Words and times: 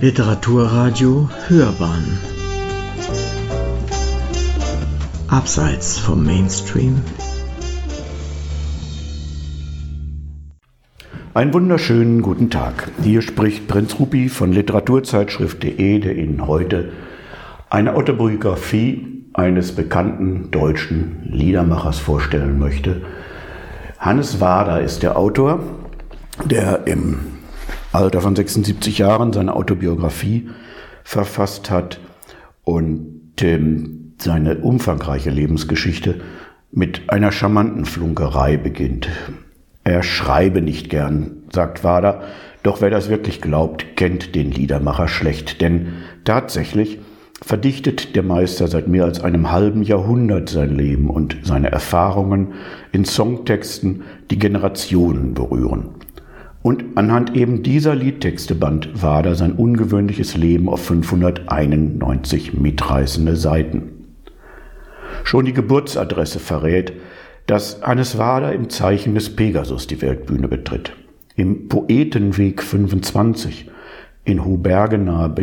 Literaturradio 0.00 1.28
Hörbahn 1.48 2.20
Abseits 5.26 5.98
vom 5.98 6.24
Mainstream 6.24 7.02
Einen 11.34 11.52
wunderschönen 11.52 12.22
guten 12.22 12.48
Tag. 12.48 12.92
Hier 13.02 13.22
spricht 13.22 13.66
Prinz 13.66 13.98
Rupi 13.98 14.28
von 14.28 14.52
Literaturzeitschrift.de, 14.52 15.98
der 15.98 16.16
Ihnen 16.16 16.46
heute 16.46 16.92
eine 17.68 17.96
Autobiografie 17.96 19.24
eines 19.34 19.74
bekannten 19.74 20.52
deutschen 20.52 21.24
Liedermachers 21.24 21.98
vorstellen 21.98 22.60
möchte. 22.60 23.02
Hannes 23.98 24.40
Wader 24.40 24.80
ist 24.80 25.02
der 25.02 25.18
Autor, 25.18 25.58
der 26.44 26.86
im 26.86 27.37
Alter 27.98 28.20
von 28.20 28.36
76 28.36 28.98
Jahren 28.98 29.32
seine 29.32 29.56
Autobiografie 29.56 30.48
verfasst 31.02 31.68
hat 31.68 31.98
und 32.62 33.32
ähm, 33.40 34.14
seine 34.18 34.58
umfangreiche 34.58 35.30
Lebensgeschichte 35.30 36.20
mit 36.70 37.10
einer 37.10 37.32
charmanten 37.32 37.86
Flunkerei 37.86 38.56
beginnt. 38.56 39.08
Er 39.82 40.04
schreibe 40.04 40.62
nicht 40.62 40.90
gern, 40.90 41.42
sagt 41.52 41.82
Wader, 41.82 42.22
doch 42.62 42.80
wer 42.80 42.90
das 42.90 43.08
wirklich 43.08 43.40
glaubt, 43.40 43.96
kennt 43.96 44.36
den 44.36 44.52
Liedermacher 44.52 45.08
schlecht, 45.08 45.60
denn 45.60 45.94
tatsächlich 46.22 47.00
verdichtet 47.42 48.14
der 48.14 48.22
Meister 48.22 48.68
seit 48.68 48.86
mehr 48.86 49.06
als 49.06 49.20
einem 49.20 49.50
halben 49.50 49.82
Jahrhundert 49.82 50.50
sein 50.50 50.76
Leben 50.76 51.10
und 51.10 51.38
seine 51.42 51.72
Erfahrungen 51.72 52.52
in 52.92 53.04
Songtexten, 53.04 54.04
die 54.30 54.38
Generationen 54.38 55.34
berühren. 55.34 55.98
Und 56.68 56.98
anhand 56.98 57.34
eben 57.34 57.62
dieser 57.62 57.94
Liedtexte 57.94 58.54
band 58.54 59.02
Wader 59.02 59.34
sein 59.34 59.52
ungewöhnliches 59.52 60.36
Leben 60.36 60.68
auf 60.68 60.84
591 60.84 62.52
mitreißende 62.52 63.36
Seiten. 63.36 64.04
Schon 65.24 65.46
die 65.46 65.54
Geburtsadresse 65.54 66.38
verrät, 66.38 66.92
dass 67.46 67.80
Hannes 67.80 68.18
Wader 68.18 68.52
im 68.52 68.68
Zeichen 68.68 69.14
des 69.14 69.34
Pegasus 69.34 69.86
die 69.86 70.02
Weltbühne 70.02 70.46
betritt. 70.46 70.92
Im 71.36 71.68
Poetenweg 71.68 72.62
25 72.62 73.70
in 74.26 74.44
Huberge 74.44 74.98
nahe 74.98 75.34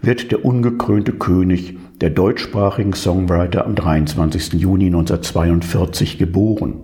wird 0.00 0.32
der 0.32 0.42
ungekrönte 0.42 1.12
König 1.12 1.76
der 2.00 2.08
deutschsprachigen 2.08 2.94
Songwriter 2.94 3.66
am 3.66 3.74
23. 3.74 4.54
Juni 4.54 4.86
1942 4.86 6.16
geboren. 6.16 6.76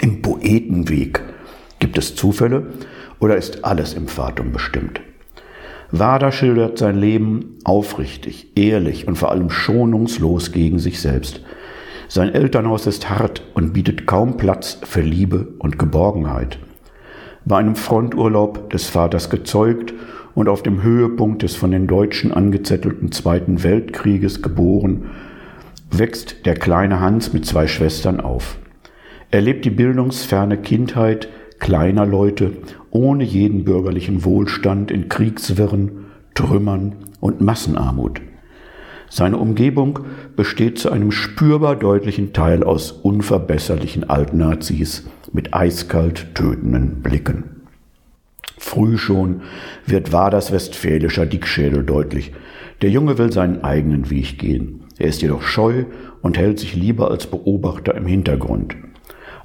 Im 0.00 0.22
Poetenweg 0.22 1.22
gibt 1.78 1.98
es 1.98 2.14
Zufälle 2.14 2.66
oder 3.18 3.36
ist 3.36 3.64
alles 3.64 3.94
im 3.94 4.08
Fatum 4.08 4.52
bestimmt? 4.52 5.00
Wader 5.90 6.32
schildert 6.32 6.78
sein 6.78 6.96
Leben 6.96 7.58
aufrichtig, 7.64 8.52
ehrlich 8.56 9.06
und 9.06 9.16
vor 9.16 9.30
allem 9.30 9.50
schonungslos 9.50 10.52
gegen 10.52 10.78
sich 10.78 11.00
selbst. 11.00 11.40
Sein 12.08 12.34
Elternhaus 12.34 12.86
ist 12.86 13.08
hart 13.08 13.42
und 13.54 13.72
bietet 13.72 14.06
kaum 14.06 14.36
Platz 14.36 14.78
für 14.84 15.00
Liebe 15.00 15.48
und 15.58 15.78
Geborgenheit 15.78 16.58
bei 17.46 17.58
einem 17.58 17.76
Fronturlaub 17.76 18.70
des 18.70 18.88
Vaters 18.88 19.30
gezeugt 19.30 19.94
und 20.34 20.48
auf 20.48 20.62
dem 20.62 20.82
Höhepunkt 20.82 21.42
des 21.42 21.54
von 21.54 21.70
den 21.70 21.86
Deutschen 21.86 22.32
angezettelten 22.32 23.12
Zweiten 23.12 23.62
Weltkrieges 23.62 24.42
geboren, 24.42 25.06
wächst 25.90 26.44
der 26.44 26.54
kleine 26.54 27.00
Hans 27.00 27.32
mit 27.32 27.46
zwei 27.46 27.68
Schwestern 27.68 28.20
auf. 28.20 28.58
Er 29.30 29.40
lebt 29.40 29.64
die 29.64 29.70
bildungsferne 29.70 30.58
Kindheit 30.58 31.28
kleiner 31.58 32.06
Leute 32.06 32.52
ohne 32.90 33.24
jeden 33.24 33.64
bürgerlichen 33.64 34.24
Wohlstand 34.24 34.90
in 34.90 35.08
Kriegswirren, 35.08 36.06
Trümmern 36.34 36.96
und 37.20 37.40
Massenarmut. 37.40 38.20
Seine 39.08 39.38
Umgebung 39.38 40.00
besteht 40.34 40.78
zu 40.78 40.90
einem 40.90 41.12
spürbar 41.12 41.76
deutlichen 41.76 42.32
Teil 42.32 42.64
aus 42.64 42.90
unverbesserlichen 42.92 44.08
Altnazis 44.10 45.08
mit 45.32 45.54
eiskalt 45.54 46.34
tötenden 46.34 47.02
Blicken. 47.02 47.44
Früh 48.58 48.98
schon 48.98 49.42
wird 49.86 50.12
Waders 50.12 50.50
westfälischer 50.50 51.26
Dickschädel 51.26 51.84
deutlich. 51.84 52.32
Der 52.82 52.90
Junge 52.90 53.16
will 53.16 53.32
seinen 53.32 53.62
eigenen 53.62 54.10
Weg 54.10 54.38
gehen. 54.38 54.80
Er 54.98 55.08
ist 55.08 55.22
jedoch 55.22 55.42
scheu 55.42 55.84
und 56.22 56.36
hält 56.36 56.58
sich 56.58 56.74
lieber 56.74 57.10
als 57.10 57.26
Beobachter 57.26 57.94
im 57.94 58.06
Hintergrund. 58.06 58.76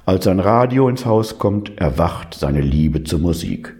Als 0.04 0.24
sein 0.24 0.40
Radio 0.40 0.88
ins 0.88 1.06
Haus 1.06 1.38
kommt, 1.38 1.78
erwacht 1.78 2.34
seine 2.34 2.60
Liebe 2.60 3.04
zur 3.04 3.20
Musik. 3.20 3.76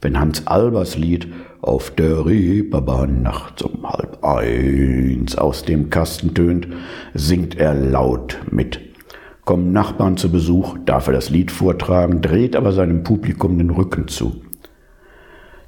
Wenn 0.00 0.18
Hans 0.18 0.46
Albers 0.46 0.96
Lied 0.96 1.28
auf 1.60 1.90
der 1.90 2.24
Reeperbahn 2.24 3.20
nachts 3.20 3.60
um 3.60 3.86
halb 3.86 4.24
eins 4.24 5.36
aus 5.36 5.62
dem 5.62 5.90
Kasten 5.90 6.32
tönt, 6.32 6.68
singt 7.12 7.58
er 7.58 7.74
laut 7.74 8.38
mit. 8.50 8.80
Kommen 9.44 9.70
Nachbarn 9.70 10.16
zu 10.16 10.32
Besuch, 10.32 10.78
darf 10.86 11.08
er 11.08 11.12
das 11.12 11.28
Lied 11.28 11.50
vortragen, 11.50 12.22
dreht 12.22 12.56
aber 12.56 12.72
seinem 12.72 13.02
Publikum 13.02 13.58
den 13.58 13.68
Rücken 13.68 14.08
zu. 14.08 14.40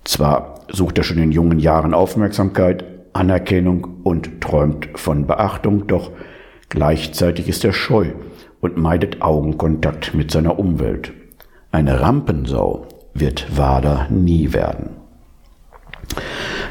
Zwar 0.05 0.61
sucht 0.71 0.97
er 0.97 1.05
schon 1.05 1.19
in 1.19 1.33
jungen 1.33 1.59
Jahren 1.59 1.93
Aufmerksamkeit, 1.93 2.83
Anerkennung 3.13 3.99
und 4.05 4.41
träumt 4.41 4.89
von 4.95 5.27
Beachtung, 5.27 5.87
doch 5.87 6.13
gleichzeitig 6.71 7.47
ist 7.47 7.63
er 7.63 7.75
scheu 7.75 8.07
und 8.63 8.79
meidet 8.79 9.21
Augenkontakt 9.21 10.15
mit 10.15 10.31
seiner 10.31 10.59
Umwelt. 10.59 11.13
Eine 11.73 12.01
Rampensau 12.01 12.87
wird 13.13 13.59
Wader 13.59 14.07
nie 14.09 14.55
werden. 14.55 14.91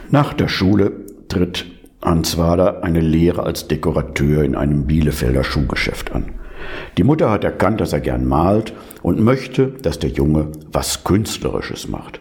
Nach 0.10 0.34
der 0.34 0.48
Schule 0.48 1.06
tritt 1.28 1.66
Hans 2.02 2.38
Wader 2.38 2.84
eine 2.84 3.02
Lehre 3.02 3.44
als 3.44 3.68
Dekorateur 3.68 4.44
in 4.44 4.56
einem 4.56 4.88
Bielefelder 4.88 5.44
Schuhgeschäft 5.44 6.12
an. 6.14 6.34
Die 6.98 7.04
Mutter 7.04 7.30
hat 7.30 7.44
erkannt, 7.44 7.82
dass 7.82 7.94
er 7.94 8.00
gern 8.00 8.26
malt 8.26 8.74
und 9.02 9.20
möchte, 9.20 9.68
dass 9.68 10.00
der 10.00 10.12
Junge 10.12 10.52
was 10.72 11.04
Künstlerisches 11.04 11.88
macht. 11.88 12.20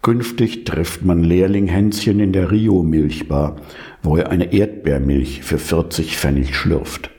Künftig 0.00 0.64
trifft 0.64 1.04
man 1.04 1.24
Lehrling 1.24 1.66
Hänschen 1.66 2.20
in 2.20 2.32
der 2.32 2.50
Rio 2.50 2.82
Milchbar, 2.82 3.56
wo 4.02 4.16
er 4.16 4.30
eine 4.30 4.52
Erdbeermilch 4.52 5.42
für 5.42 5.58
40 5.58 6.16
Pfennig 6.16 6.54
schlürft. 6.54 7.10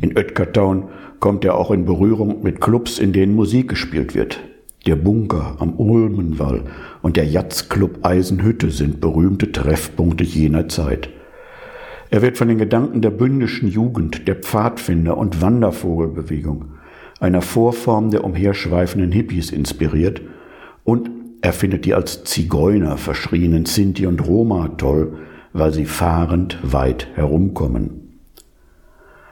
In 0.00 0.16
Oetkertown 0.16 0.88
kommt 1.20 1.44
er 1.44 1.56
auch 1.56 1.70
in 1.70 1.84
Berührung 1.84 2.42
mit 2.42 2.60
Clubs, 2.60 2.98
in 2.98 3.12
denen 3.12 3.34
Musik 3.34 3.68
gespielt 3.68 4.14
wird. 4.14 4.40
Der 4.86 4.96
Bunker 4.96 5.56
am 5.58 5.74
Ulmenwall 5.80 6.64
und 7.02 7.16
der 7.16 7.24
Jazzclub 7.24 8.04
Eisenhütte 8.04 8.70
sind 8.70 9.00
berühmte 9.00 9.50
Treffpunkte 9.50 10.22
jener 10.22 10.68
Zeit. 10.68 11.08
Er 12.10 12.22
wird 12.22 12.38
von 12.38 12.46
den 12.46 12.58
Gedanken 12.58 13.00
der 13.00 13.10
bündischen 13.10 13.68
Jugend, 13.68 14.28
der 14.28 14.36
Pfadfinder 14.36 15.16
und 15.16 15.42
Wandervogelbewegung, 15.42 16.66
einer 17.18 17.42
Vorform 17.42 18.10
der 18.10 18.22
umherschweifenden 18.22 19.10
Hippies 19.10 19.50
inspiriert 19.50 20.20
und 20.84 21.10
er 21.42 21.52
findet 21.52 21.84
die 21.84 21.94
als 21.94 22.22
Zigeuner 22.24 22.96
verschrienen 22.96 23.66
Sinti 23.66 24.06
und 24.06 24.26
Roma 24.26 24.68
toll, 24.76 25.18
weil 25.52 25.72
sie 25.72 25.84
fahrend 25.84 26.58
weit 26.62 27.08
herumkommen. 27.14 28.05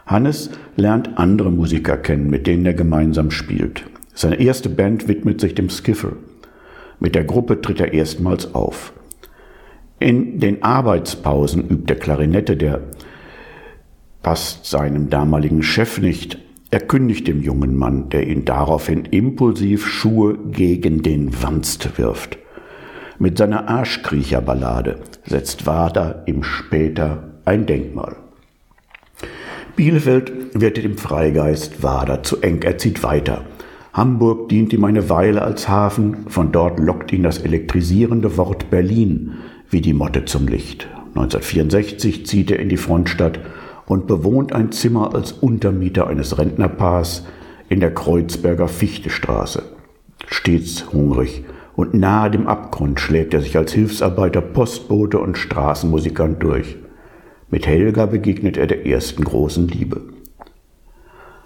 Hannes 0.06 0.50
lernt 0.76 1.16
andere 1.18 1.50
Musiker 1.50 1.96
kennen, 1.96 2.28
mit 2.28 2.46
denen 2.46 2.66
er 2.66 2.74
gemeinsam 2.74 3.30
spielt. 3.30 3.84
Seine 4.14 4.40
erste 4.40 4.68
Band 4.68 5.08
widmet 5.08 5.40
sich 5.40 5.54
dem 5.54 5.70
Skiffle. 5.70 6.16
Mit 7.00 7.14
der 7.14 7.24
Gruppe 7.24 7.60
tritt 7.60 7.80
er 7.80 7.92
erstmals 7.92 8.54
auf. 8.54 8.92
In 9.98 10.38
den 10.38 10.62
Arbeitspausen 10.62 11.68
übt 11.68 11.86
der 11.86 11.98
Klarinette, 11.98 12.56
der 12.56 12.82
passt 14.22 14.66
seinem 14.66 15.10
damaligen 15.10 15.62
Chef 15.62 15.98
nicht. 16.00 16.38
Er 16.70 16.80
kündigt 16.80 17.28
dem 17.28 17.42
jungen 17.42 17.76
Mann, 17.76 18.08
der 18.08 18.26
ihn 18.26 18.44
daraufhin 18.44 19.04
impulsiv 19.04 19.86
Schuhe 19.86 20.36
gegen 20.50 21.02
den 21.02 21.30
Wanst 21.42 21.98
wirft. 21.98 22.38
Mit 23.18 23.38
seiner 23.38 23.68
Arschkriecherballade 23.68 24.98
setzt 25.24 25.66
Wader 25.66 26.24
ihm 26.26 26.42
später 26.42 27.34
ein 27.44 27.66
Denkmal. 27.66 28.16
Bielefeld 29.76 30.60
wird 30.60 30.76
dem 30.76 30.96
Freigeist 30.96 31.82
Wader 31.82 32.22
zu 32.22 32.40
eng, 32.42 32.62
er 32.62 32.78
zieht 32.78 33.02
weiter. 33.02 33.44
Hamburg 33.92 34.48
dient 34.48 34.72
ihm 34.72 34.84
eine 34.84 35.08
Weile 35.08 35.42
als 35.42 35.68
Hafen, 35.68 36.28
von 36.28 36.52
dort 36.52 36.78
lockt 36.78 37.12
ihn 37.12 37.24
das 37.24 37.38
elektrisierende 37.38 38.36
Wort 38.36 38.70
Berlin 38.70 39.34
wie 39.70 39.80
die 39.80 39.92
Motte 39.92 40.24
zum 40.26 40.46
Licht. 40.46 40.86
1964 41.16 42.24
zieht 42.24 42.52
er 42.52 42.60
in 42.60 42.68
die 42.68 42.76
Frontstadt 42.76 43.40
und 43.86 44.06
bewohnt 44.06 44.52
ein 44.52 44.70
Zimmer 44.70 45.12
als 45.12 45.32
Untermieter 45.32 46.06
eines 46.06 46.38
Rentnerpaars 46.38 47.24
in 47.68 47.80
der 47.80 47.92
Kreuzberger 47.92 48.68
Fichtestraße. 48.68 49.62
Stets 50.26 50.92
hungrig 50.92 51.44
und 51.74 51.94
nahe 51.94 52.30
dem 52.30 52.46
Abgrund 52.46 53.00
schlägt 53.00 53.34
er 53.34 53.40
sich 53.40 53.56
als 53.56 53.72
Hilfsarbeiter, 53.72 54.40
Postbote 54.40 55.18
und 55.18 55.36
Straßenmusikant 55.36 56.40
durch. 56.42 56.76
Mit 57.54 57.68
Helga 57.68 58.06
begegnet 58.06 58.56
er 58.56 58.66
der 58.66 58.84
ersten 58.84 59.22
großen 59.22 59.68
Liebe. 59.68 60.00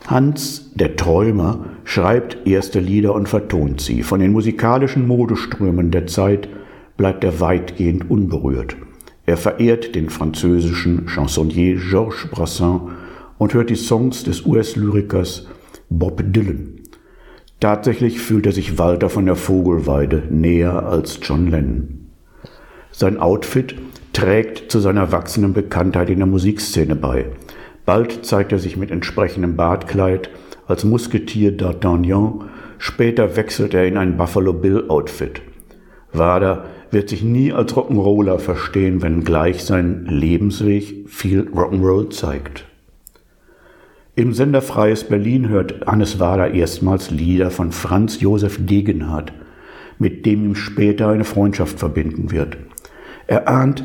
Hans, 0.07 0.71
der 0.75 0.97
Träumer, 0.97 1.67
schreibt 1.85 2.47
erste 2.47 2.81
Lieder 2.81 3.15
und 3.15 3.29
vertont 3.29 3.83
sie. 3.83 4.03
Von 4.03 4.21
den 4.21 4.33
musikalischen 4.33 5.07
Modeströmen 5.07 5.91
der 5.91 6.07
Zeit 6.07 6.49
bleibt 6.97 7.25
er 7.25 7.41
weitgehend 7.41 8.11
unberührt. 8.11 8.75
Er 9.27 9.37
verehrt 9.37 9.95
den 9.95 10.09
französischen 10.09 11.09
Chansonnier 11.09 11.77
Georges 11.77 12.27
Brassens 12.31 12.81
und 13.37 13.53
hört 13.53 13.69
die 13.69 13.75
Songs 13.77 14.25
des 14.25 14.47
US-Lyrikers 14.47 15.47
Bob 15.91 16.23
Dylan. 16.25 16.85
Tatsächlich 17.61 18.19
fühlt 18.19 18.47
er 18.47 18.53
sich 18.53 18.79
Walter 18.79 19.11
von 19.11 19.27
der 19.27 19.37
Vogelweide 19.37 20.23
näher 20.31 20.87
als 20.87 21.21
John 21.23 21.51
Lennon. 21.51 22.07
Sein 22.93 23.19
Outfit 23.19 23.75
trägt 24.19 24.73
zu 24.73 24.81
seiner 24.81 25.13
wachsenden 25.13 25.53
Bekanntheit 25.53 26.11
in 26.11 26.19
der 26.19 26.27
Musikszene 26.27 26.97
bei. 26.97 27.27
Bald 27.87 28.27
zeigt 28.27 28.51
er 28.51 28.59
sich 28.59 28.77
mit 28.77 28.91
entsprechendem 28.91 29.55
Bartkleid 29.55 30.29
als 30.67 30.83
Musketier 30.83 31.57
d'Artagnan, 31.57 32.47
später 32.79 33.37
wechselt 33.37 33.75
er 33.75 33.87
in 33.87 33.97
ein 33.97 34.17
Buffalo 34.17 34.53
Bill 34.53 34.87
Outfit. 34.89 35.41
Wader 36.13 36.65
wird 36.91 37.11
sich 37.11 37.23
nie 37.23 37.53
als 37.53 37.77
Rock'n'Roller 37.77 38.41
verstehen, 38.41 39.03
wenngleich 39.03 39.63
sein 39.63 40.07
Lebensweg 40.07 41.09
viel 41.09 41.43
Rock'n'Roll 41.43 42.11
zeigt. 42.11 42.65
Im 44.17 44.33
Sender 44.33 44.63
Freies 44.63 45.05
Berlin 45.05 45.49
hört 45.49 45.87
Hannes 45.87 46.19
Wader 46.19 46.51
erstmals 46.51 47.13
Lieder 47.13 47.53
von 47.53 47.71
Franz 47.71 48.21
Josef 48.21 48.59
Degenhardt, 48.59 49.33
mit 50.01 50.27
dem 50.27 50.45
ihm 50.45 50.55
später 50.57 51.07
eine 51.07 51.25
Freundschaft 51.25 51.79
verbinden 51.79 52.33
wird. 52.33 52.57
Er 53.29 53.47
ahnt, 53.47 53.85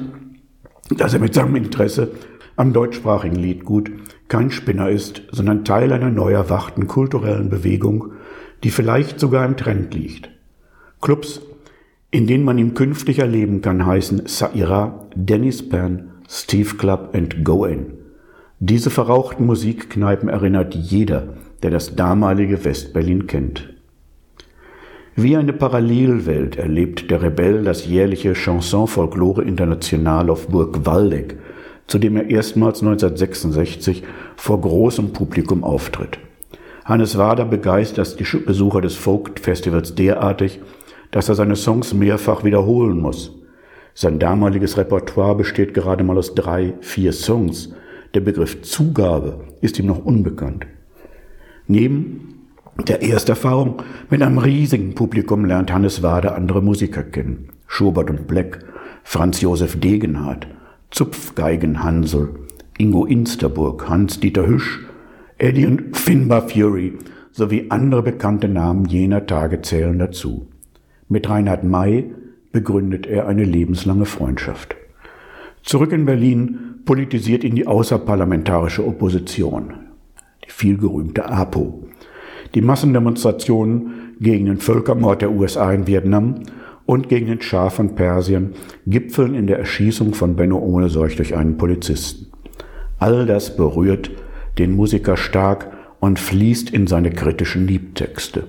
dass 0.90 1.14
er 1.14 1.20
mit 1.20 1.34
seinem 1.34 1.56
Interesse 1.56 2.12
am 2.56 2.74
deutschsprachigen 2.74 3.36
Liedgut 3.36 3.92
kein 4.28 4.52
Spinner 4.52 4.90
ist, 4.90 5.24
sondern 5.32 5.66
Teil 5.66 5.92
einer 5.92 6.10
neu 6.10 6.34
erwachten 6.34 6.88
kulturellen 6.88 7.50
Bewegung, 7.50 8.14
die 8.64 8.70
vielleicht 8.70 9.20
sogar 9.20 9.46
im 9.46 9.58
Trend 9.58 9.94
liegt. 9.94 10.30
Clubs, 11.02 11.42
in 12.12 12.28
denen 12.28 12.44
man 12.44 12.58
ihn 12.58 12.74
künftig 12.74 13.20
erleben 13.20 13.62
kann, 13.62 13.86
heißen 13.86 14.24
Saira, 14.28 15.08
Dennis 15.16 15.68
Pan, 15.68 16.12
Steve 16.30 16.76
Club 16.76 17.10
und 17.14 17.44
Go 17.44 17.66
In. 17.66 17.94
Diese 18.60 18.90
verrauchten 18.90 19.46
Musikkneipen 19.46 20.30
erinnert 20.30 20.76
jeder, 20.76 21.34
der 21.64 21.72
das 21.72 21.96
damalige 21.96 22.64
Westberlin 22.64 23.28
kennt. 23.28 23.74
Wie 25.16 25.38
eine 25.38 25.54
Parallelwelt 25.54 26.56
erlebt 26.56 27.12
der 27.12 27.22
Rebell 27.22 27.64
das 27.64 27.86
jährliche 27.86 28.34
Chanson 28.34 28.88
Folklore 28.88 29.44
International 29.44 30.32
auf 30.32 30.48
Burg 30.48 30.88
Waldeck, 30.88 31.38
zu 31.86 32.00
dem 32.00 32.18
er 32.18 32.32
erstmals 32.32 32.82
1966 32.82 34.02
vor 34.36 34.60
großem 34.60 35.14
Publikum 35.14 35.64
auftritt. 35.64 36.18
Hannes 36.86 37.16
Wader 37.16 37.46
begeistert 37.46 38.20
die 38.20 38.38
Besucher 38.40 38.82
des 38.82 38.96
Folk-Festivals 38.96 39.94
derartig, 39.94 40.60
dass 41.12 41.30
er 41.30 41.36
seine 41.36 41.58
Songs 41.58 41.94
mehrfach 41.94 42.44
wiederholen 42.44 43.00
muss. 43.00 43.36
Sein 43.94 44.18
damaliges 44.18 44.78
Repertoire 44.78 45.36
besteht 45.36 45.76
gerade 45.76 46.04
mal 46.04 46.18
aus 46.18 46.34
drei, 46.34 46.74
vier 46.82 47.14
Songs, 47.14 47.72
der 48.16 48.22
Begriff 48.22 48.64
Zugabe 48.64 49.42
ist 49.62 49.78
ihm 49.78 49.86
noch 49.86 50.04
unbekannt. 50.04 50.66
Neben 51.68 52.33
der 52.78 53.04
Ersterfahrung 53.04 53.84
mit 54.10 54.22
einem 54.22 54.40
riesigen 54.40 54.96
Publikum 54.96 55.46
lernt 55.46 55.72
Hannes 55.72 56.02
Wade 56.02 56.34
andere 56.34 56.62
Musiker 56.62 57.04
kennen. 57.04 57.50
Schubert 57.68 58.10
und 58.10 58.28
Black, 58.28 58.60
Franz 59.04 59.42
Josef 59.42 59.80
Degenhardt, 59.80 60.48
Zupfgeigen 60.90 61.84
Hansel, 61.84 62.30
Ingo 62.78 63.06
Insterburg, 63.06 63.88
Hans-Dieter 63.88 64.48
Hüsch, 64.48 64.86
Eddie 65.38 65.66
und 65.66 65.98
Finbar 65.98 66.50
Fury 66.50 66.98
sowie 67.32 67.68
andere 67.70 68.04
bekannte 68.04 68.48
Namen 68.48 68.86
jener 68.86 69.26
Tage 69.26 69.62
zählen 69.62 69.98
dazu. 69.98 70.48
Mit 71.10 71.30
Reinhard 71.30 71.64
May 71.64 72.12
begründet 72.52 73.06
er 73.08 73.28
eine 73.28 73.44
lebenslange 73.44 74.06
Freundschaft. 74.06 74.76
Zurück 75.64 75.92
in 75.92 76.06
Berlin 76.06 76.82
politisiert 76.86 77.44
ihn 77.44 77.56
die 77.56 77.68
außerparlamentarische 77.68 78.86
Opposition, 78.86 79.74
die 80.46 80.52
vielgerühmte 80.52 81.26
APO. 81.30 81.88
Die 82.56 82.62
Massendemonstrationen 82.62 84.16
gegen 84.20 84.46
den 84.46 84.58
Völkermord 84.58 85.22
der 85.22 85.32
USA 85.32 85.72
in 85.74 85.88
Vietnam 85.88 86.44
und 86.86 87.10
gegen 87.10 87.28
den 87.28 87.42
Schah 87.42 87.70
von 87.70 87.96
Persien 87.96 88.54
gipfeln 88.86 89.36
in 89.36 89.48
der 89.48 89.60
Erschießung 89.60 90.14
von 90.14 90.36
Benno 90.36 90.60
Ohnesorg 90.60 91.16
durch 91.16 91.36
einen 91.36 91.58
Polizisten. 91.58 92.28
All 93.00 93.26
das 93.26 93.56
berührt 93.56 94.12
den 94.58 94.76
Musiker 94.76 95.18
stark 95.18 95.72
und 96.00 96.20
fließt 96.20 96.70
in 96.70 96.88
seine 96.88 97.12
kritischen 97.12 97.68
Liebtexte. 97.68 98.44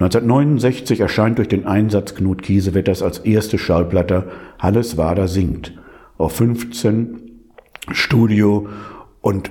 1969 0.00 1.00
erscheint 1.00 1.38
durch 1.38 1.48
den 1.48 1.66
Einsatz 1.66 2.16
Knut 2.16 2.42
Kiesewetters 2.42 3.02
als 3.02 3.20
erste 3.20 3.58
Schallplatte 3.58 4.28
Halles 4.58 4.96
Wader 4.96 5.28
singt 5.28 5.72
auf 6.18 6.32
15 6.32 7.20
Studio 7.92 8.68
und 9.20 9.50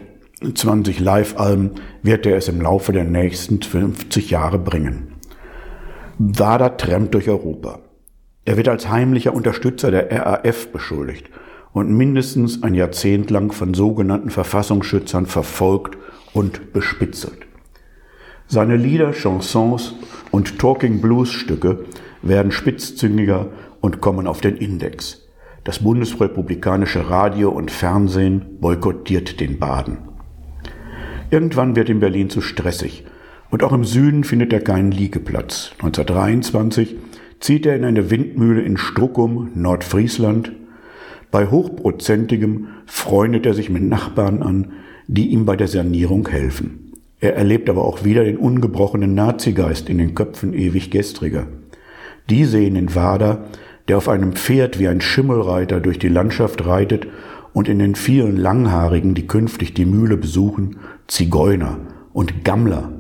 20 0.52 1.00
Live-Alben 1.00 1.72
wird 2.02 2.26
er 2.26 2.38
es 2.38 2.48
im 2.48 2.60
Laufe 2.62 2.92
der 2.92 3.04
nächsten 3.04 3.62
50 3.62 4.30
Jahre 4.30 4.60
bringen. 4.60 5.14
Wader 6.18 6.78
trennt 6.78 7.14
durch 7.14 7.30
Europa. 7.30 7.80
Er 8.46 8.58
wird 8.58 8.68
als 8.68 8.90
heimlicher 8.90 9.34
Unterstützer 9.34 9.92
der 9.92 10.12
RAF 10.12 10.68
beschuldigt 10.72 11.30
und 11.72 11.96
mindestens 11.96 12.62
ein 12.64 12.76
Jahrzehnt 12.76 13.30
lang 13.30 13.52
von 13.52 13.74
sogenannten 13.74 14.30
Verfassungsschützern 14.30 15.26
verfolgt 15.26 15.98
und 16.34 16.74
bespitzelt. 16.74 17.48
Seine 18.48 18.76
Lieder, 18.76 19.14
Chansons 19.14 19.96
und 20.32 20.60
Talking 20.60 21.02
Blues 21.02 21.32
Stücke 21.32 21.86
werden 22.22 22.52
spitzzüngiger 22.52 23.48
und 23.82 24.02
kommen 24.02 24.28
auf 24.28 24.42
den 24.42 24.58
Index. 24.58 25.28
Das 25.64 25.80
bundesrepublikanische 25.80 27.10
Radio 27.10 27.50
und 27.50 27.72
Fernsehen 27.72 28.60
boykottiert 28.60 29.40
den 29.40 29.60
Baden. 29.60 30.13
Irgendwann 31.34 31.76
wird 31.76 31.90
in 31.90 32.00
Berlin 32.00 32.30
zu 32.30 32.42
stressig 32.42 33.06
und 33.50 33.64
auch 33.64 33.74
im 33.74 33.86
Süden 33.86 34.24
findet 34.24 34.54
er 34.54 34.60
keinen 34.60 34.92
Liegeplatz. 34.92 35.72
1923 35.80 36.96
zieht 37.40 37.66
er 37.66 37.76
in 37.76 37.86
eine 37.86 38.12
Windmühle 38.12 38.62
in 38.62 38.78
Struckum, 38.78 39.50
Nordfriesland. 39.56 40.52
Bei 41.32 41.48
hochprozentigem 41.48 42.68
freundet 42.86 43.48
er 43.48 43.56
sich 43.56 43.72
mit 43.72 43.82
Nachbarn 43.82 44.44
an, 44.44 44.74
die 45.08 45.30
ihm 45.30 45.48
bei 45.48 45.56
der 45.56 45.68
Sanierung 45.68 46.28
helfen. 46.28 46.94
Er 47.20 47.36
erlebt 47.36 47.68
aber 47.68 47.84
auch 47.84 48.04
wieder 48.04 48.24
den 48.24 48.38
ungebrochenen 48.38 49.16
Nazigeist 49.16 49.90
in 49.90 49.98
den 49.98 50.14
Köpfen 50.14 50.54
ewig 50.54 50.92
Gestriger. 50.92 51.48
Die 52.30 52.46
sehen 52.46 52.76
in 52.76 52.94
Wader 52.94 53.46
der 53.88 53.98
auf 53.98 54.08
einem 54.08 54.34
Pferd 54.34 54.80
wie 54.80 54.88
ein 54.88 55.02
Schimmelreiter 55.02 55.80
durch 55.80 56.00
die 56.00 56.10
Landschaft 56.10 56.66
reitet 56.66 57.08
und 57.54 57.70
in 57.70 57.80
den 57.80 57.96
vielen 57.96 58.38
Langhaarigen, 58.38 59.14
die 59.14 59.28
künftig 59.28 59.74
die 59.74 59.86
Mühle 59.86 60.18
besuchen, 60.18 60.78
Zigeuner 61.08 61.78
und 62.12 62.44
Gammler, 62.44 62.92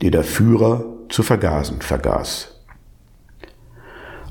die 0.00 0.10
der 0.10 0.24
Führer 0.24 0.84
zu 1.08 1.22
vergasen 1.22 1.80
vergaß. 1.80 2.60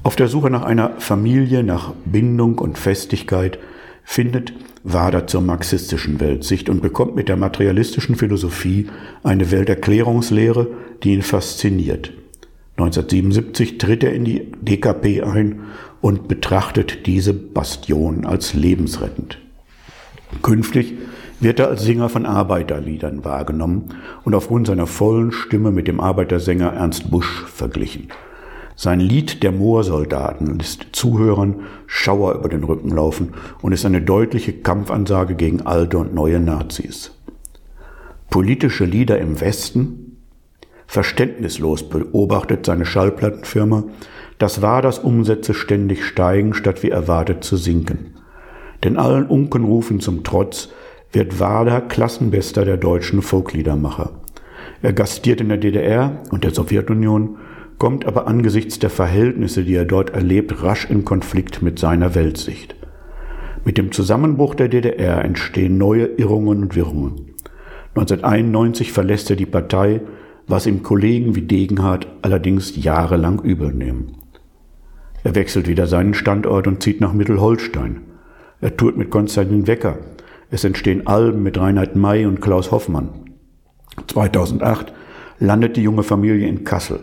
Auf 0.04 0.16
der 0.16 0.28
Suche 0.28 0.50
nach 0.50 0.64
einer 0.64 1.00
Familie, 1.00 1.64
nach 1.64 1.94
Bindung 2.06 2.58
und 2.58 2.78
Festigkeit 2.78 3.60
findet 4.04 4.54
Wader 4.84 5.28
zur 5.28 5.42
marxistischen 5.42 6.20
Weltsicht 6.20 6.68
und 6.70 6.82
bekommt 6.82 7.16
mit 7.16 7.30
der 7.30 7.38
materialistischen 7.38 8.16
Philosophie 8.16 8.88
eine 9.24 9.52
Welterklärungslehre, 9.52 10.68
die 11.04 11.14
ihn 11.14 11.22
fasziniert. 11.22 12.12
1977 12.78 13.78
tritt 13.78 14.04
er 14.04 14.14
in 14.14 14.26
die 14.26 14.52
DKP 14.62 15.22
ein 15.22 15.62
und 16.02 16.28
betrachtet 16.28 17.06
diese 17.06 17.34
Bastion 17.34 18.26
als 18.26 18.56
lebensrettend. 18.56 19.38
Künftig 20.42 20.96
wird 21.40 21.60
er 21.60 21.68
als 21.70 21.84
Sänger 21.84 22.10
von 22.10 22.26
Arbeiterliedern 22.26 23.26
wahrgenommen 23.26 23.90
und 24.24 24.36
aufgrund 24.36 24.68
seiner 24.68 24.88
vollen 24.88 25.32
Stimme 25.32 25.72
mit 25.72 25.88
dem 25.88 26.00
Arbeitersänger 26.00 26.74
Ernst 26.74 27.10
Busch 27.12 27.46
verglichen. 27.48 28.10
Sein 28.76 29.00
Lied 29.00 29.44
der 29.44 29.52
Moorsoldaten 29.52 30.58
lässt 30.58 30.88
Zuhörern 30.94 31.62
Schauer 31.86 32.36
über 32.36 32.50
den 32.50 32.64
Rücken 32.64 32.90
laufen 32.90 33.34
und 33.62 33.74
ist 33.74 33.86
eine 33.86 34.02
deutliche 34.02 34.54
Kampfansage 34.54 35.36
gegen 35.36 35.62
alte 35.62 35.98
und 35.98 36.16
neue 36.16 36.40
Nazis. 36.40 37.12
Politische 38.30 38.86
Lieder 38.86 39.20
im 39.20 39.42
Westen? 39.42 40.18
Verständnislos 40.88 41.88
beobachtet 41.90 42.66
seine 42.66 42.86
Schallplattenfirma, 42.86 43.84
dass 44.40 44.62
Umsätze 45.00 45.54
ständig 45.54 46.04
steigen, 46.06 46.54
statt 46.54 46.82
wie 46.82 46.90
erwartet 46.90 47.44
zu 47.44 47.58
sinken. 47.58 48.16
Denn 48.84 48.98
allen 48.98 49.26
Unkenrufen 49.28 50.00
zum 50.00 50.24
Trotz 50.24 50.70
wird 51.12 51.40
Wader 51.40 51.82
Klassenbester 51.82 52.66
der 52.66 52.78
deutschen 52.78 53.22
Folkliedermacher. 53.22 54.22
Er 54.82 54.94
gastiert 54.94 55.42
in 55.42 55.50
der 55.50 55.58
DDR 55.58 56.24
und 56.32 56.44
der 56.44 56.54
Sowjetunion, 56.54 57.38
kommt 57.78 58.06
aber 58.06 58.28
angesichts 58.28 58.80
der 58.80 58.90
Verhältnisse, 58.90 59.64
die 59.64 59.76
er 59.76 59.86
dort 59.86 60.12
erlebt, 60.12 60.64
rasch 60.64 60.90
in 60.90 61.04
Konflikt 61.04 61.62
mit 61.62 61.80
seiner 61.80 62.16
Weltsicht. 62.16 62.76
Mit 63.64 63.78
dem 63.78 63.92
Zusammenbruch 63.92 64.56
der 64.56 64.70
DDR 64.70 65.24
entstehen 65.24 65.78
neue 65.78 66.06
Irrungen 66.06 66.64
und 66.64 66.76
Wirrungen. 66.76 67.34
1991 67.96 68.92
verlässt 68.92 69.30
er 69.30 69.36
die 69.36 69.46
Partei, 69.46 70.02
was 70.48 70.66
ihm 70.66 70.82
Kollegen 70.82 71.36
wie 71.36 71.42
Degenhardt 71.42 72.08
allerdings 72.22 72.82
jahrelang 72.82 73.42
übel 73.42 73.74
nehmen. 73.74 74.18
Er 75.24 75.36
wechselt 75.36 75.68
wieder 75.68 75.86
seinen 75.88 76.14
Standort 76.14 76.68
und 76.68 76.82
zieht 76.82 77.02
nach 77.02 77.14
Mittelholstein. 77.14 78.02
Er 78.62 78.78
tourt 78.78 78.96
mit 78.96 79.10
Konstantin 79.10 79.66
Wecker. 79.66 79.98
Es 80.52 80.64
entstehen 80.64 81.08
Alben 81.08 81.42
mit 81.42 81.60
Reinhard 81.60 81.96
May 81.96 82.28
und 82.28 82.42
Klaus 82.42 82.70
Hoffmann. 82.70 83.10
2008 84.06 84.94
landet 85.40 85.78
die 85.78 85.82
junge 85.82 86.04
Familie 86.04 86.48
in 86.48 86.64
Kassel. 86.64 87.00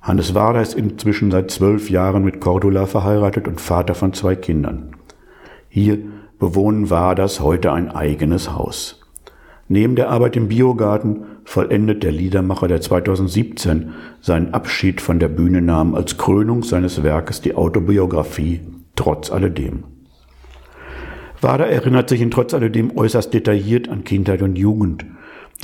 Hannes 0.00 0.34
Wader 0.34 0.60
ist 0.60 0.74
inzwischen 0.74 1.30
seit 1.30 1.52
zwölf 1.52 1.88
Jahren 1.88 2.24
mit 2.24 2.40
Cordula 2.40 2.86
verheiratet 2.86 3.46
und 3.46 3.60
Vater 3.60 3.94
von 3.94 4.12
zwei 4.12 4.34
Kindern. 4.34 4.96
Hier 5.68 5.98
bewohnen 6.40 6.90
Waders 6.90 7.38
heute 7.38 7.70
ein 7.70 7.88
eigenes 7.88 8.52
Haus. 8.52 9.00
Neben 9.68 9.94
der 9.94 10.10
Arbeit 10.10 10.36
im 10.36 10.48
Biogarten 10.48 11.22
vollendet 11.44 12.02
der 12.02 12.10
Liedermacher, 12.10 12.66
der 12.66 12.80
2017 12.80 13.92
seinen 14.20 14.52
Abschied 14.52 15.00
von 15.00 15.20
der 15.20 15.28
Bühne 15.28 15.62
nahm, 15.62 15.94
als 15.94 16.18
Krönung 16.18 16.64
seines 16.64 17.04
Werkes 17.04 17.40
die 17.40 17.54
Autobiografie 17.54 18.60
Trotz 18.96 19.30
alledem. 19.30 19.84
Wader 21.42 21.66
erinnert 21.66 22.08
sich 22.08 22.20
in 22.20 22.30
Trotz 22.30 22.54
alledem 22.54 22.96
äußerst 22.96 23.34
detailliert 23.34 23.88
an 23.88 24.04
Kindheit 24.04 24.42
und 24.42 24.56
Jugend. 24.56 25.04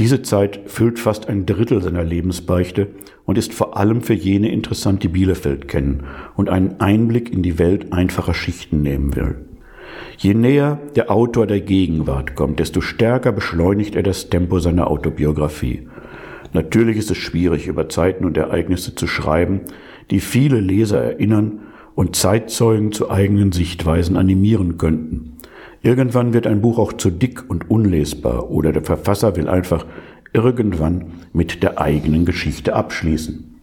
Diese 0.00 0.22
Zeit 0.22 0.60
füllt 0.66 0.98
fast 0.98 1.28
ein 1.28 1.46
Drittel 1.46 1.80
seiner 1.82 2.02
Lebensbeichte 2.02 2.88
und 3.24 3.38
ist 3.38 3.54
vor 3.54 3.76
allem 3.76 4.02
für 4.02 4.14
jene 4.14 4.50
interessant, 4.50 5.04
die 5.04 5.08
Bielefeld 5.08 5.68
kennen 5.68 6.04
und 6.36 6.48
einen 6.48 6.80
Einblick 6.80 7.32
in 7.32 7.42
die 7.42 7.60
Welt 7.60 7.92
einfacher 7.92 8.34
Schichten 8.34 8.82
nehmen 8.82 9.14
will. 9.14 9.36
Je 10.16 10.34
näher 10.34 10.80
der 10.96 11.12
Autor 11.12 11.46
der 11.46 11.60
Gegenwart 11.60 12.34
kommt, 12.34 12.58
desto 12.58 12.80
stärker 12.80 13.30
beschleunigt 13.30 13.94
er 13.94 14.02
das 14.02 14.30
Tempo 14.30 14.58
seiner 14.58 14.88
Autobiografie. 14.88 15.88
Natürlich 16.52 16.96
ist 16.96 17.12
es 17.12 17.18
schwierig, 17.18 17.68
über 17.68 17.88
Zeiten 17.88 18.24
und 18.24 18.36
Ereignisse 18.36 18.96
zu 18.96 19.06
schreiben, 19.06 19.60
die 20.10 20.18
viele 20.18 20.58
Leser 20.58 21.00
erinnern 21.00 21.60
und 21.94 22.16
Zeitzeugen 22.16 22.90
zu 22.90 23.10
eigenen 23.10 23.52
Sichtweisen 23.52 24.16
animieren 24.16 24.76
könnten. 24.78 25.37
Irgendwann 25.82 26.32
wird 26.32 26.46
ein 26.46 26.60
Buch 26.60 26.78
auch 26.78 26.92
zu 26.92 27.10
dick 27.10 27.48
und 27.48 27.70
unlesbar 27.70 28.50
oder 28.50 28.72
der 28.72 28.82
Verfasser 28.82 29.36
will 29.36 29.48
einfach 29.48 29.86
irgendwann 30.32 31.12
mit 31.32 31.62
der 31.62 31.80
eigenen 31.80 32.24
Geschichte 32.24 32.74
abschließen. 32.74 33.60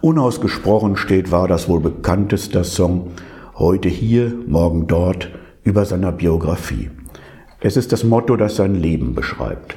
Unausgesprochen 0.00 0.96
steht 0.96 1.30
war 1.30 1.48
das 1.48 1.68
wohl 1.68 1.80
bekannteste 1.80 2.64
Song 2.64 3.12
heute 3.56 3.88
hier, 3.88 4.32
morgen 4.46 4.86
dort, 4.86 5.30
über 5.64 5.84
seiner 5.84 6.12
Biografie. 6.12 6.90
Es 7.60 7.76
ist 7.76 7.90
das 7.92 8.04
Motto, 8.04 8.36
das 8.36 8.54
sein 8.54 8.76
Leben 8.76 9.14
beschreibt. 9.14 9.76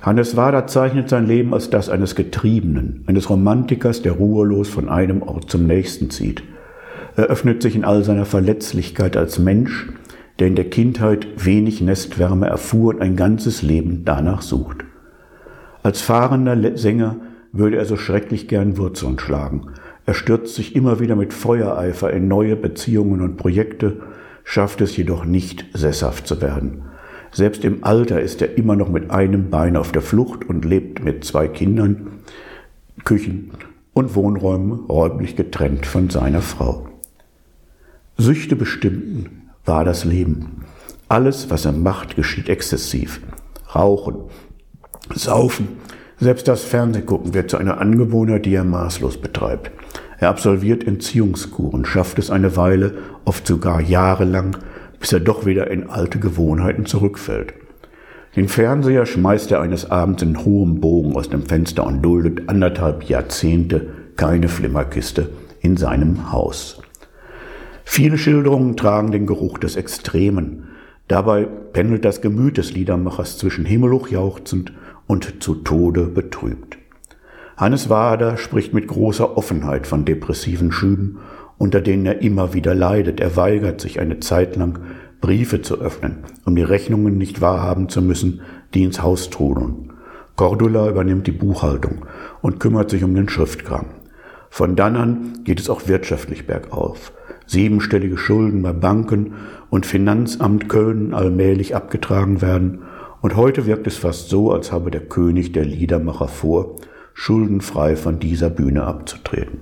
Hannes 0.00 0.34
Wader 0.36 0.66
zeichnet 0.66 1.10
sein 1.10 1.26
Leben 1.26 1.52
als 1.52 1.68
das 1.68 1.90
eines 1.90 2.14
Getriebenen, 2.14 3.04
eines 3.06 3.28
Romantikers, 3.28 4.00
der 4.00 4.12
ruhelos 4.12 4.70
von 4.70 4.88
einem 4.88 5.20
Ort 5.22 5.50
zum 5.50 5.66
nächsten 5.66 6.08
zieht. 6.08 6.42
Er 7.16 7.24
öffnet 7.24 7.60
sich 7.60 7.76
in 7.76 7.84
all 7.84 8.02
seiner 8.02 8.24
Verletzlichkeit 8.24 9.18
als 9.18 9.38
Mensch, 9.38 9.88
der 10.40 10.48
in 10.48 10.56
der 10.56 10.70
Kindheit 10.70 11.28
wenig 11.36 11.80
Nestwärme 11.80 12.46
erfuhr 12.46 12.94
und 12.94 13.02
ein 13.02 13.14
ganzes 13.14 13.62
Leben 13.62 14.04
danach 14.04 14.42
sucht. 14.42 14.78
Als 15.82 16.00
fahrender 16.00 16.76
Sänger 16.76 17.16
würde 17.52 17.76
er 17.76 17.84
so 17.84 17.96
schrecklich 17.96 18.48
gern 18.48 18.78
Wurzeln 18.78 19.18
schlagen, 19.18 19.72
er 20.06 20.14
stürzt 20.14 20.54
sich 20.54 20.74
immer 20.74 20.98
wieder 20.98 21.14
mit 21.14 21.32
Feuereifer 21.32 22.10
in 22.10 22.26
neue 22.26 22.56
Beziehungen 22.56 23.20
und 23.20 23.36
Projekte, 23.36 24.00
schafft 24.42 24.80
es 24.80 24.96
jedoch 24.96 25.24
nicht, 25.24 25.66
sesshaft 25.72 26.26
zu 26.26 26.40
werden. 26.40 26.82
Selbst 27.32 27.64
im 27.64 27.84
Alter 27.84 28.20
ist 28.20 28.42
er 28.42 28.58
immer 28.58 28.74
noch 28.74 28.88
mit 28.88 29.10
einem 29.10 29.50
Bein 29.50 29.76
auf 29.76 29.92
der 29.92 30.02
Flucht 30.02 30.48
und 30.48 30.64
lebt 30.64 31.04
mit 31.04 31.24
zwei 31.24 31.46
Kindern, 31.46 32.08
Küchen 33.04 33.52
und 33.92 34.16
Wohnräumen 34.16 34.86
räumlich 34.86 35.36
getrennt 35.36 35.86
von 35.86 36.10
seiner 36.10 36.42
Frau. 36.42 36.88
Süchte 38.16 38.56
bestimmten 38.56 39.39
war 39.64 39.84
das 39.84 40.04
Leben. 40.04 40.64
Alles, 41.08 41.50
was 41.50 41.64
er 41.64 41.72
macht, 41.72 42.16
geschieht 42.16 42.48
exzessiv. 42.48 43.20
Rauchen, 43.74 44.16
Saufen, 45.14 45.68
selbst 46.18 46.48
das 46.48 46.62
Fernsehgucken 46.62 47.34
wird 47.34 47.50
zu 47.50 47.56
einer 47.56 47.80
Angewohnheit, 47.80 48.46
die 48.46 48.54
er 48.54 48.64
maßlos 48.64 49.18
betreibt. 49.18 49.70
Er 50.18 50.28
absolviert 50.28 50.86
Entziehungskuren, 50.86 51.84
schafft 51.84 52.18
es 52.18 52.30
eine 52.30 52.56
Weile, 52.56 52.98
oft 53.24 53.46
sogar 53.46 53.80
jahrelang, 53.80 54.56
bis 54.98 55.12
er 55.12 55.20
doch 55.20 55.46
wieder 55.46 55.70
in 55.70 55.88
alte 55.88 56.18
Gewohnheiten 56.18 56.84
zurückfällt. 56.84 57.54
Den 58.36 58.48
Fernseher 58.48 59.06
schmeißt 59.06 59.50
er 59.50 59.60
eines 59.60 59.90
Abends 59.90 60.22
in 60.22 60.44
hohem 60.44 60.80
Bogen 60.80 61.16
aus 61.16 61.30
dem 61.30 61.46
Fenster 61.46 61.86
und 61.86 62.02
duldet 62.02 62.48
anderthalb 62.48 63.04
Jahrzehnte 63.04 63.88
keine 64.16 64.48
Flimmerkiste 64.48 65.30
in 65.60 65.76
seinem 65.76 66.30
Haus. 66.30 66.80
Viele 67.92 68.18
Schilderungen 68.18 68.76
tragen 68.76 69.10
den 69.10 69.26
Geruch 69.26 69.58
des 69.58 69.74
Extremen. 69.74 70.68
Dabei 71.08 71.48
pendelt 71.72 72.04
das 72.04 72.20
Gemüt 72.20 72.56
des 72.56 72.72
Liedermachers 72.72 73.36
zwischen 73.36 73.64
himmelhoch 73.64 74.06
jauchzend 74.06 74.72
und 75.08 75.42
zu 75.42 75.56
Tode 75.56 76.04
betrübt. 76.04 76.78
Hannes 77.56 77.90
Wader 77.90 78.36
spricht 78.36 78.72
mit 78.72 78.86
großer 78.86 79.36
Offenheit 79.36 79.88
von 79.88 80.04
depressiven 80.04 80.70
Schüben, 80.70 81.18
unter 81.58 81.80
denen 81.80 82.06
er 82.06 82.22
immer 82.22 82.54
wieder 82.54 82.76
leidet. 82.76 83.18
Er 83.18 83.34
weigert 83.34 83.80
sich 83.80 83.98
eine 83.98 84.20
Zeit 84.20 84.54
lang, 84.54 84.78
Briefe 85.20 85.60
zu 85.60 85.80
öffnen, 85.80 86.18
um 86.44 86.54
die 86.54 86.62
Rechnungen 86.62 87.18
nicht 87.18 87.40
wahrhaben 87.40 87.88
zu 87.88 88.02
müssen, 88.02 88.42
die 88.72 88.84
ins 88.84 89.02
Haus 89.02 89.30
trudeln. 89.30 89.94
Cordula 90.36 90.88
übernimmt 90.88 91.26
die 91.26 91.32
Buchhaltung 91.32 92.06
und 92.40 92.60
kümmert 92.60 92.88
sich 92.88 93.02
um 93.02 93.16
den 93.16 93.28
Schriftkram. 93.28 93.86
Von 94.48 94.76
dann 94.76 94.94
an 94.94 95.40
geht 95.42 95.58
es 95.58 95.68
auch 95.68 95.88
wirtschaftlich 95.88 96.46
bergauf. 96.46 97.12
Siebenstellige 97.50 98.16
Schulden 98.16 98.62
bei 98.62 98.72
Banken 98.72 99.34
und 99.70 99.84
Finanzamt 99.84 100.68
Köln 100.68 101.12
allmählich 101.12 101.74
abgetragen 101.74 102.42
werden. 102.42 102.82
Und 103.22 103.34
heute 103.34 103.66
wirkt 103.66 103.88
es 103.88 103.96
fast 103.96 104.28
so, 104.28 104.52
als 104.52 104.70
habe 104.70 104.92
der 104.92 105.00
König 105.00 105.50
der 105.50 105.64
Liedermacher 105.64 106.28
vor, 106.28 106.76
schuldenfrei 107.12 107.96
von 107.96 108.20
dieser 108.20 108.50
Bühne 108.50 108.84
abzutreten. 108.84 109.58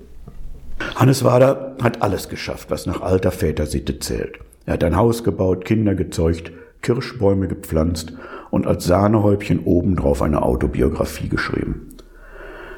Hannes 0.97 1.23
Wader 1.23 1.77
hat 1.81 2.03
alles 2.03 2.29
geschafft, 2.29 2.69
was 2.69 2.85
nach 2.85 3.01
alter 3.01 3.31
Vätersitte 3.31 3.97
zählt. 3.97 4.37
Er 4.67 4.73
hat 4.73 4.83
ein 4.83 4.95
Haus 4.95 5.23
gebaut, 5.23 5.65
Kinder 5.65 5.95
gezeugt, 5.95 6.51
Kirschbäume 6.83 7.47
gepflanzt 7.47 8.13
und 8.51 8.67
als 8.67 8.85
Sahnehäubchen 8.85 9.61
obendrauf 9.65 10.21
eine 10.21 10.43
Autobiografie 10.43 11.27
geschrieben. 11.27 11.87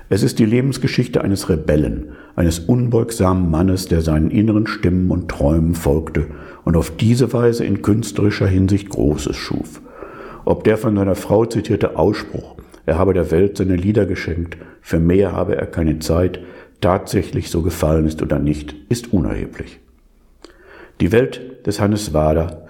Es 0.08 0.24
ist 0.24 0.40
die 0.40 0.46
Lebensgeschichte 0.46 1.22
eines 1.22 1.50
Rebellen, 1.50 2.14
eines 2.36 2.60
unbeugsamen 2.60 3.50
Mannes, 3.50 3.88
der 3.88 4.02
seinen 4.02 4.32
inneren 4.32 4.68
Stimmen 4.68 5.12
und 5.12 5.30
Träumen 5.30 5.76
folgte 5.76 6.28
und 6.64 6.76
auf 6.76 6.96
diese 6.96 7.34
Weise 7.34 7.66
in 7.66 7.82
künstlerischer 7.82 8.48
Hinsicht 8.48 8.90
Großes 8.90 9.36
schuf. 9.36 9.82
Ob 10.46 10.64
der 10.64 10.78
von 10.78 10.96
seiner 10.96 11.16
Frau 11.16 11.46
zitierte 11.46 11.98
Ausspruch, 11.98 12.56
er 12.86 12.98
habe 12.98 13.14
der 13.14 13.32
Welt 13.32 13.58
seine 13.58 13.76
Lieder 13.76 14.06
geschenkt, 14.06 14.58
für 14.82 15.00
mehr 15.00 15.34
habe 15.34 15.56
er 15.56 15.68
keine 15.68 16.00
Zeit, 16.00 16.40
tatsächlich 16.82 17.50
so 17.50 17.62
gefallen 17.62 18.06
ist 18.06 18.22
oder 18.22 18.40
nicht, 18.40 18.76
ist 18.90 19.14
unerheblich. 19.14 19.80
Die 21.00 21.12
Welt 21.12 21.66
des 21.68 21.80
Hannes 21.80 22.14
Wader 22.14 22.61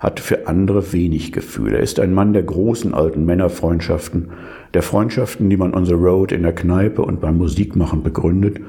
hat 0.00 0.18
für 0.18 0.48
andere 0.48 0.92
wenig 0.92 1.30
Gefühl. 1.30 1.74
Er 1.74 1.80
ist 1.80 2.00
ein 2.00 2.14
Mann 2.14 2.32
der 2.32 2.42
großen 2.42 2.94
alten 2.94 3.26
Männerfreundschaften, 3.26 4.30
der 4.72 4.82
Freundschaften, 4.82 5.48
die 5.50 5.58
man 5.58 5.74
on 5.74 5.84
the 5.84 5.92
road 5.92 6.32
in 6.32 6.42
der 6.42 6.54
Kneipe 6.54 7.02
und 7.02 7.20
beim 7.20 7.36
Musikmachen 7.36 8.02
begründet 8.02 8.60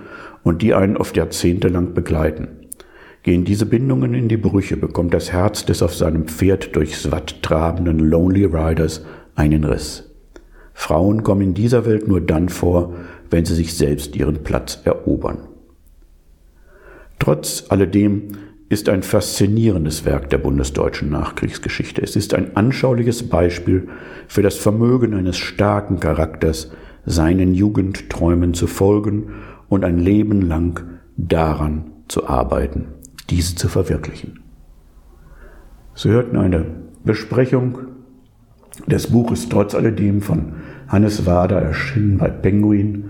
und 0.44 0.62
die 0.62 0.74
einen 0.74 0.98
oft 0.98 1.16
Jahrzehnte 1.16 1.70
lang 1.70 1.94
begleiten. 1.94 2.50
Gehen 3.24 3.46
diese 3.46 3.66
Bindungen 3.66 4.14
in 4.14 4.28
die 4.28 4.38
Brüche, 4.38 4.76
bekommt 4.76 5.14
das 5.14 5.32
Herz 5.32 5.66
des 5.66 5.82
auf 5.82 5.96
seinem 5.96 6.26
Pferd 6.26 6.76
durchs 6.76 7.12
Watt 7.12 7.42
trabenden 7.42 8.00
Lonely 8.00 8.46
Riders 8.46 9.06
einen 9.36 9.64
Riss. 9.64 10.10
Frauen 10.74 11.24
kommen 11.24 11.42
in 11.42 11.54
dieser 11.54 11.86
Welt 11.86 12.08
nur 12.08 12.20
dann 12.20 12.50
vor, 12.50 12.94
wenn 13.30 13.46
sie 13.46 13.56
sich 13.56 13.78
selbst 13.78 14.16
ihren 14.16 14.44
Platz 14.44 14.82
erobern. 14.84 15.38
Trotz 17.20 17.66
alledem 17.70 18.30
ist 18.72 18.88
ein 18.88 19.04
faszinierendes 19.04 20.06
Werk 20.06 20.30
der 20.30 20.38
bundesdeutschen 20.38 21.10
Nachkriegsgeschichte. 21.10 22.02
Es 22.02 22.16
ist 22.16 22.34
ein 22.34 22.56
anschauliches 22.56 23.28
Beispiel 23.28 23.90
für 24.30 24.42
das 24.42 24.56
Vermögen 24.56 25.14
eines 25.14 25.38
starken 25.38 26.00
Charakters, 26.00 26.72
seinen 27.06 27.54
Jugendträumen 27.54 28.54
zu 28.54 28.68
folgen 28.68 29.34
und 29.68 29.84
ein 29.84 30.00
Leben 30.00 30.42
lang 30.42 31.02
daran 31.18 31.92
zu 32.08 32.28
arbeiten, 32.28 32.88
diese 33.30 33.56
zu 33.56 33.68
verwirklichen. 33.68 34.40
Sie 35.94 36.10
hörten 36.10 36.38
eine 36.38 36.66
Besprechung 37.04 37.78
des 38.88 39.08
Buches 39.08 39.50
trotz 39.50 39.76
alledem 39.76 40.22
von 40.22 40.54
Hannes 40.88 41.26
Wader, 41.26 41.62
erschienen 41.62 42.18
bei 42.18 42.30
Penguin, 42.30 43.10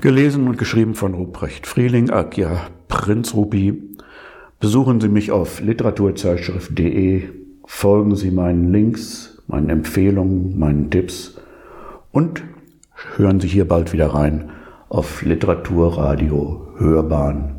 gelesen 0.00 0.48
und 0.48 0.56
geschrieben 0.56 0.94
von 0.94 1.12
Ruprecht 1.12 1.66
Frieling, 1.66 2.08
Akia 2.08 2.68
Prinz 2.88 3.34
Rupi. 3.34 3.93
Besuchen 4.64 4.98
Sie 4.98 5.10
mich 5.10 5.30
auf 5.30 5.60
literaturzeitschrift.de, 5.60 7.24
folgen 7.66 8.16
Sie 8.16 8.30
meinen 8.30 8.72
Links, 8.72 9.42
meinen 9.46 9.68
Empfehlungen, 9.68 10.58
meinen 10.58 10.90
Tipps 10.90 11.36
und 12.12 12.42
hören 13.16 13.40
Sie 13.40 13.48
hier 13.48 13.68
bald 13.68 13.92
wieder 13.92 14.06
rein 14.06 14.48
auf 14.88 15.20
Literaturradio 15.20 16.68
Hörbahn 16.78 17.56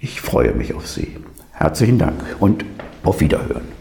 Ich 0.00 0.20
freue 0.20 0.52
mich 0.52 0.74
auf 0.74 0.88
Sie. 0.88 1.16
Herzlichen 1.52 1.98
Dank 2.00 2.20
und 2.40 2.64
auf 3.04 3.20
Wiederhören. 3.20 3.75